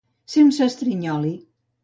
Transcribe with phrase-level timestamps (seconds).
[0.35, 1.35] Ser un sastrinyoli.